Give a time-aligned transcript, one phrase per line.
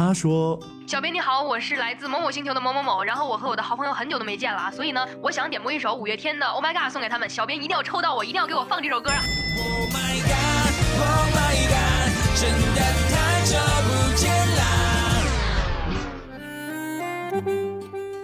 [0.00, 9.20] 他说小编你好，我是来自某某星球的某某某，然后我和我的好朋友很久都没见了啊，所以呢，我想点播一首五月天的《Oh My God》送给他们，小编一定要抽到我，一定要给我放这首歌啊
[9.58, 12.08] ！Oh my god, oh my god，
[12.40, 14.64] 真的太久不见啦。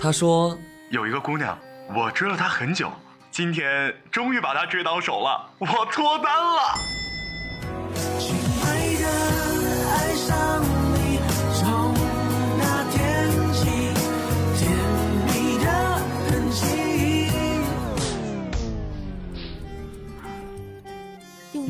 [0.00, 0.56] 他说
[0.88, 1.58] 有一个姑娘，
[1.94, 2.90] 我追了她很久，
[3.30, 6.95] 今天终于把她追到手了，我脱单了。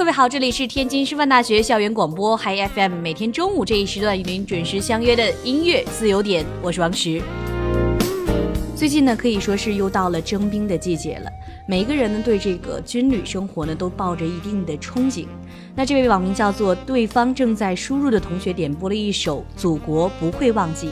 [0.00, 7.20] 各位好，这里是天津师范大学校园广播 Hi FM，每天中午这一时段与您准时相约的音乐自由点，我是王石。
[8.74, 11.30] 最近呢，可以说是又到了征兵的季节了，
[11.68, 15.26] 每一个人呢对这个军旅生活呢都抱着一定的憧憬。
[15.74, 20.86] 那这位网名叫做“对方正在输入”的同学点播了一首《祖国不会忘记》，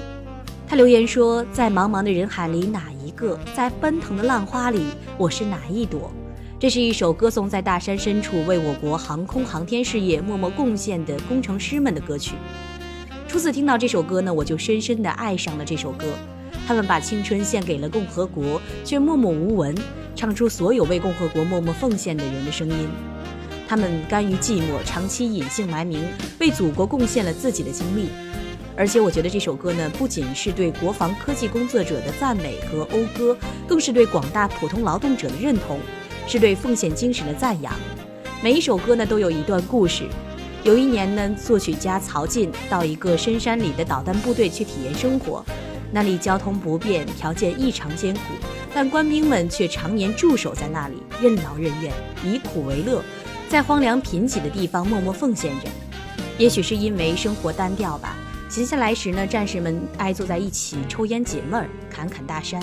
[0.68, 3.40] 他留言说：“在茫茫的人海里，哪一个？
[3.56, 4.82] 在奔腾的浪花里，
[5.16, 6.12] 我是哪一朵？”
[6.60, 12.34] 这是一首歌颂在大山深处为我国航空航天事业默默贡献的工程师们的歌曲。
[13.28, 16.06] 初次听到这首歌呢，我就深深地爱上了这首歌。
[16.66, 19.72] 他们把青春献给了共和国，却默默无闻，
[20.16, 22.88] 唱出所有为共和国默默奉献的人的声音。
[23.68, 26.02] 他们甘于寂寞，长期隐姓埋名，
[26.40, 28.08] 为祖国贡献了自己的精力。
[28.76, 33.38] 而且我觉得这首歌呢，不仅是对国防科技工作者的赞美和讴歌，
[33.68, 35.78] 更是对广大普通劳动者的认同。
[36.28, 37.72] 是对奉献精神的赞扬。
[38.42, 40.04] 每一首歌呢都有一段故事。
[40.62, 45.42] 有一年呢，作曲家曹进到一个深山里的导弹部队去体验生活，
[45.90, 48.20] 那里交通不便，条件异常艰苦，
[48.74, 51.92] 但官兵们却常年驻守在那里，任劳任怨，
[52.24, 53.02] 以苦为乐，
[53.48, 55.68] 在荒凉贫瘠的地方默默奉献着。
[56.36, 58.16] 也许是因为生活单调吧，
[58.50, 62.60] 闲下来时呢，战士们爱坐在一起抽烟解闷儿，侃侃大山。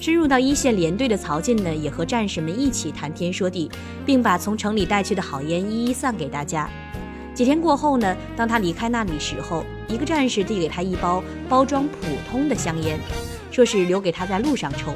[0.00, 3.70] 深入到一线连队的曹进呢，也和战士们一起谈天说地，
[4.06, 6.68] 并把从城里带去的好烟一一散给大家。
[7.34, 12.98] 几天过后呢，当他离开那里时候，一个战士递给他一包包装普通的香烟，
[13.50, 14.94] 说是留给他在路上抽。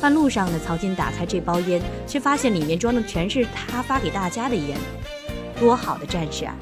[0.00, 4.76] 半路上呢，曹进打开这包烟，却发现里面装的全是他发给大家的烟。
[5.60, 6.56] 多好的战士啊！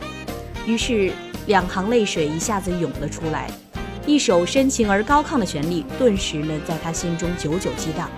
[0.67, 1.11] 于是
[1.47, 3.51] 两行泪水一下子涌了出来。
[4.07, 8.11] 一首深情而高亢的旋律，顿时呢在他心中久久激荡。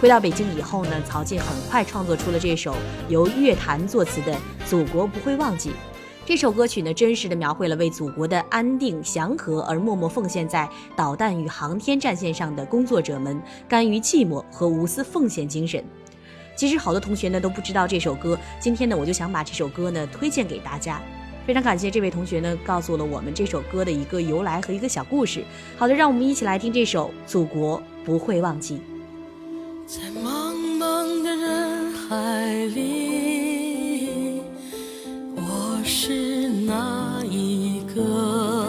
[0.00, 2.74] 回到北京以后呢，曹静很快创作出了这首
[3.08, 4.32] 由乐坛作词的
[4.66, 5.70] 《祖国不会忘记》。
[6.24, 15.84] 这首歌曲呢，真实的描绘了为祖国的安定祥和而默默奉献在导弹与航天战线上的工作者们甘于寂寞和无私奉献精神。
[16.56, 21.00] 其实好多同学呢都不知道这首歌，今天呢我就想把这首歌呢推荐给大家。
[21.46, 25.42] 非常感谢这位同学呢，告诉了我们这首歌的一个由来和一个小故事。
[25.76, 28.76] 好的，让我们一起来听这首《祖国不会忘记》。
[29.86, 34.42] 在茫茫的人海里，
[35.34, 38.68] 我是哪一个？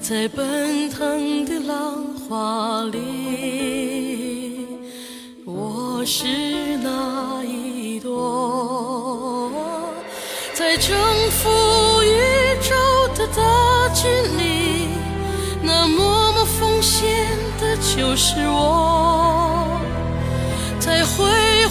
[0.00, 4.66] 在奔腾的浪花里，
[5.46, 9.43] 我是哪一朵？
[10.74, 10.96] 在征
[11.30, 12.74] 服宇宙
[13.14, 14.88] 的大军里，
[15.62, 17.28] 那默默奉献
[17.60, 19.80] 的就是我。
[20.80, 21.24] 在辉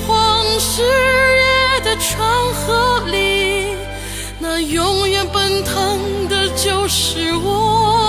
[0.08, 3.76] 煌事业的长河里，
[4.40, 8.03] 那永远奔腾的就是我。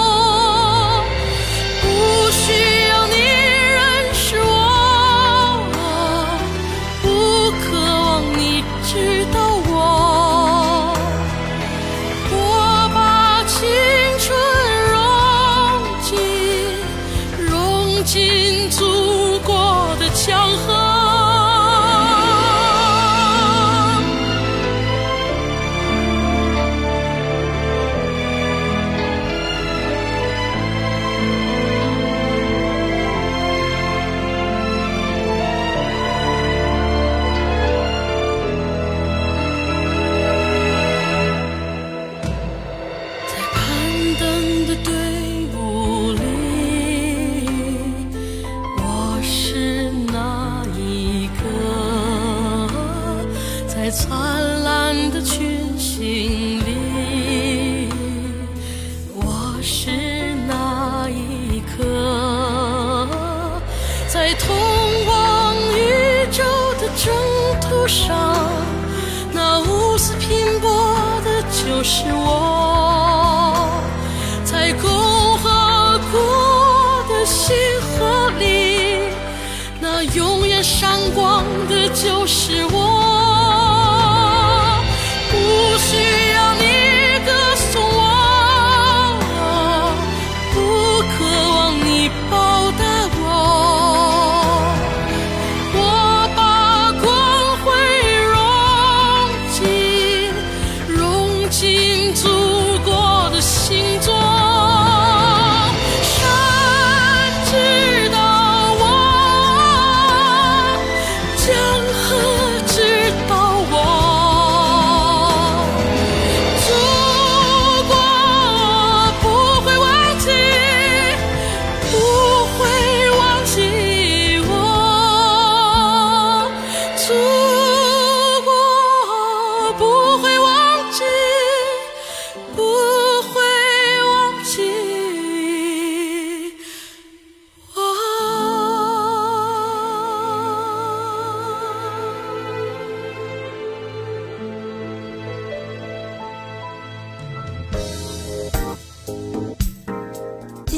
[54.06, 56.83] 灿烂的群星里，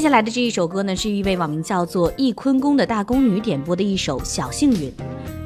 [0.07, 4.89] 下来的这一首歌呢，是一位网名叫做易坤宫的大宫女点播的一首《小幸运》。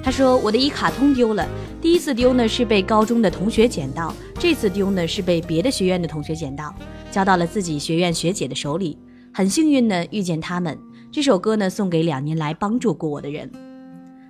[0.04, 1.48] 她说：“我的一卡通丢了，
[1.82, 6.72] 第一次丢呢是被高中的同学捡到，这次丢呢是被别的学院的同学捡到，
[7.10, 8.96] 交到了自己学院学姐的手里。
[9.34, 10.78] 很幸运呢遇见他们。
[11.12, 13.50] 这首歌呢送给两年来帮助过我的人。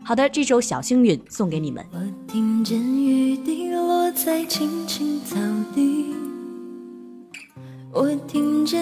[0.02, 1.86] 好的，这首《小幸运》送给你们。
[1.92, 5.36] 我听见雨滴落在青青草
[5.76, 6.16] 地，
[7.92, 8.82] 我听见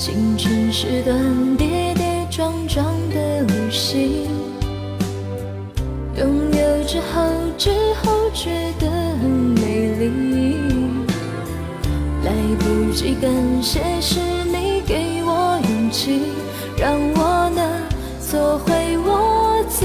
[0.00, 1.14] 青春是段
[1.58, 4.28] 跌跌撞撞的旅行。
[6.16, 7.28] 拥有之后，
[7.58, 7.68] 之
[8.02, 8.90] 后觉得
[9.20, 10.56] 很美丽。
[12.24, 13.30] 来不及感
[13.62, 16.22] 谢，是你给我勇气，
[16.78, 17.70] 让我能
[18.26, 19.84] 做回我自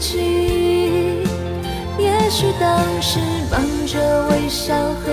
[0.00, 1.22] 己。
[1.96, 3.20] 也许当时
[3.52, 5.12] 忙着微笑和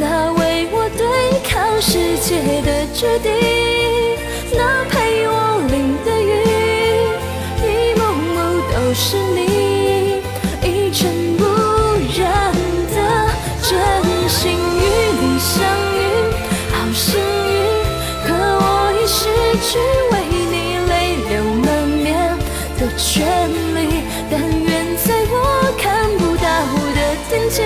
[0.00, 1.04] 那为我对
[1.46, 3.30] 抗世界的决定，
[4.56, 6.32] 那陪我淋的雨，
[7.60, 8.00] 一幕
[8.32, 8.36] 幕
[8.72, 10.22] 都是你，
[10.64, 11.44] 一尘不
[12.18, 12.50] 染
[12.94, 12.96] 的
[13.60, 13.68] 真
[14.26, 14.82] 心与
[15.20, 15.60] 你相
[15.92, 16.00] 遇，
[16.72, 17.54] 好幸运，
[18.26, 18.64] 可我
[18.96, 19.20] 已失
[19.60, 19.68] 去
[20.12, 20.14] 为
[20.50, 20.92] 你泪
[21.28, 21.30] 流
[21.62, 22.08] 满面
[22.78, 23.28] 的权
[23.76, 23.78] 利，
[24.30, 25.36] 但愿在我
[25.78, 26.48] 看不到
[26.96, 27.60] 的天际，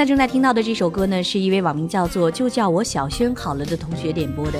[0.00, 4.58] 在正在听到的这首歌呢，是一位网名叫做“就叫我小轩好了”的同学点播的。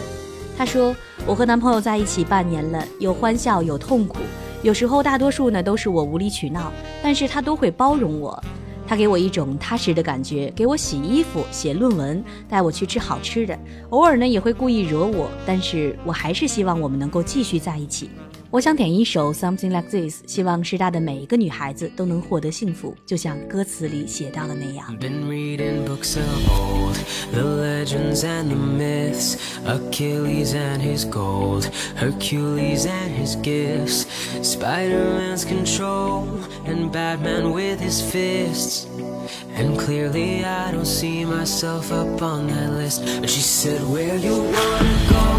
[0.54, 0.94] 他说
[1.26, 4.18] ：“我和男朋友在一起半年了，有欢笑，有痛苦，
[4.62, 6.70] 有时候大多数呢都是我无理取闹，
[7.02, 8.38] 但是他都会包容我。
[8.86, 18.10] 他给我一种踏实的感觉，给我洗衣服、写论文，带我去吃好吃的，偶尔呢也会故意惹我，但是我还是希望我们能够继续在一起。”
[18.49, 24.97] 我想点一首《Something Like This》，希望师大的每一个女孩子都能获得幸福，就像歌词里写到的那样。
[24.97, 26.95] Been reading books of old,
[27.33, 31.65] the legends and the myths, Achilles and his gold,
[31.95, 34.05] Hercules and his gifts,
[34.41, 36.25] Spider-Man's control,
[36.65, 38.87] and Batman with his fists.
[39.57, 43.03] And clearly I don't see myself up on that list.
[43.19, 45.38] But she said, Where you wanna go?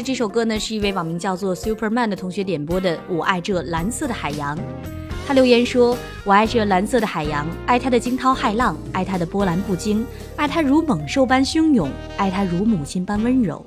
[0.00, 4.56] 这首歌呢，是一位网名叫做 Superman 的同学点播的《我爱这蓝色的海洋》。
[5.26, 13.64] 他留言说：“我爱这蓝色的海洋，爱它的惊涛骇浪，爱它的波澜不惊，爱它如猛兽般汹涌，爱它如母亲般温柔。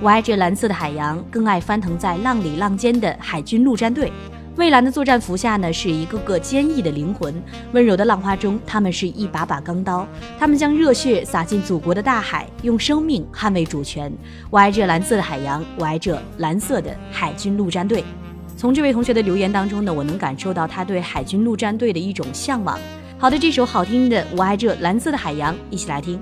[0.00, 4.12] 我爱这蓝色的海洋，更爱翻腾在浪里浪尖的海军陆战队。
[4.56, 7.30] 蔚蓝的作战服下呢，是一个个坚毅的灵魂；
[7.72, 10.08] 温柔的浪花中，他们是一把把钢刀。
[10.38, 14.10] 他们将热血洒进祖国的大海，用生命捍卫主权。
[14.48, 18.02] 我爱这蓝色的海洋，我爱这蓝色的海军陆战队。
[18.56, 22.78] 从这位同学的留言当中呢，我能感受到他对海军陆战队的一种向往。
[23.18, 26.18] 好的，这首好听的《我爱这蓝色的海洋》，一起来听。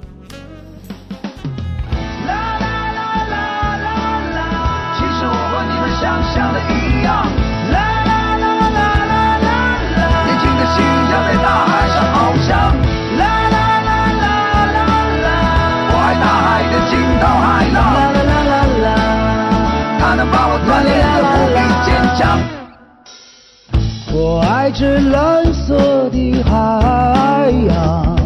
[24.77, 28.17] 这蓝色的海洋，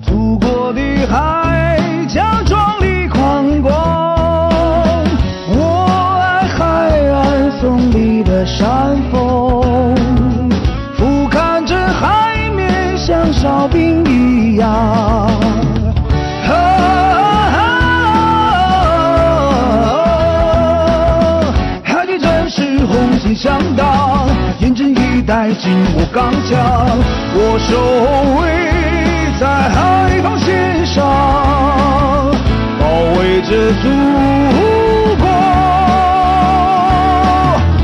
[0.00, 3.70] 祖国的海疆壮丽宽广。
[5.50, 5.86] 我
[6.22, 6.64] 爱海
[7.10, 9.94] 岸耸立的山峰，
[10.96, 15.37] 俯瞰着海面像哨兵一样。
[23.34, 24.26] 相当
[24.60, 26.58] 严阵以待紧握钢枪
[27.34, 27.76] 我守
[28.40, 28.42] 卫
[29.38, 31.04] 在海防线上
[32.78, 32.86] 保
[33.18, 33.88] 卫着祖
[35.16, 35.24] 国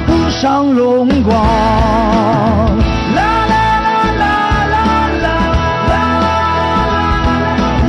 [0.09, 1.35] 无上荣光
[3.15, 3.87] 啦啦啦
[4.19, 4.27] 啦
[4.65, 4.77] 啦啦
[5.15, 5.27] 啦
[5.91, 5.97] 啦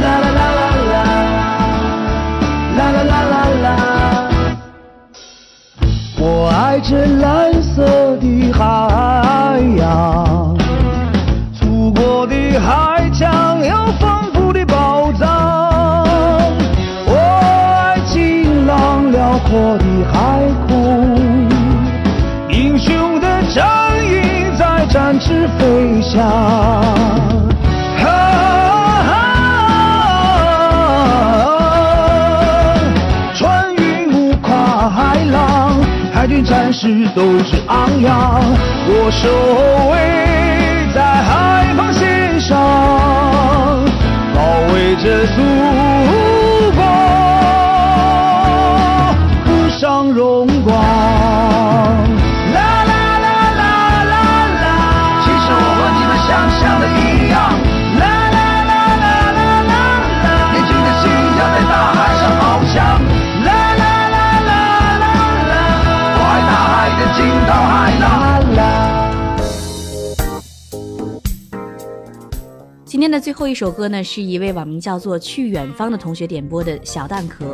[0.02, 0.40] 啦啦啦
[0.92, 0.96] 啦
[2.76, 3.66] 啦啦啦啦啦
[6.18, 7.45] 我爱着蓝
[37.16, 38.44] 斗志昂扬。
[38.88, 39.30] 我守
[39.90, 39.96] 卫
[40.94, 42.60] 在海防线上，
[44.36, 44.42] 保
[44.74, 46.35] 卫着祖国
[73.06, 77.46] 今天的最后一首歌呢，是一位网名叫做“去远方”的同学点播的《小蛋壳》。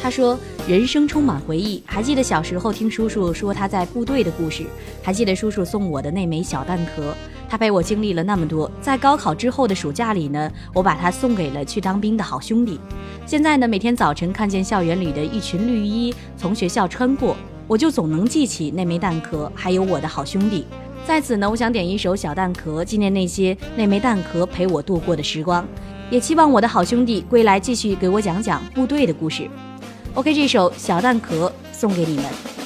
[0.00, 0.34] 他说
[0.66, 4.64] ：“人生充满回忆，还记得小时候听叔叔说他在部队的故事，
[5.02, 7.14] 还记得叔叔送我的那枚小蛋壳。
[7.50, 12.80] 他陪我经历了那么多，在高考之后的暑假里呢，我把它送给了去当兵的好兄弟。
[13.26, 20.64] 现在呢，每天早晨看见校园里的一群绿衣从学校穿过，我就总能记起那枚蛋壳，还有我的好兄弟。
[21.08, 25.66] 在此呢，我想点一首《小蛋壳》，纪念那些那枚蛋壳陪我度过的时光，
[26.10, 29.48] 也期望我的好兄弟归来继续给我讲讲部队的故事。
[30.12, 32.57] OK，这首《小蛋壳》送给你们。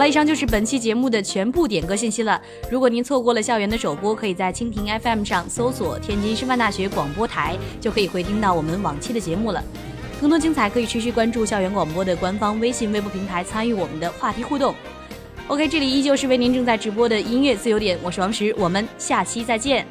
[0.00, 2.40] 了，以上就是本期节目的全部点歌信息了。
[2.70, 9.62] 如果您错过了校园的首播，可以在蜻蜓 FM 上搜索天津师范大学广播台，就可以回听到我们往期的节目了。
[10.18, 14.74] 更多精彩可以持续关注校园广播的官方微信、微博平台，参与我们的话题互动。
[15.48, 19.86] OK，这里依旧是为您正在直播的音乐自由点，我是王石，我们下期再见。